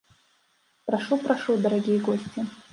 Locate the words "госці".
2.09-2.51